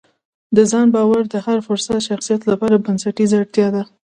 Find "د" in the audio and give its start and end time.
0.55-0.57, 1.29-1.35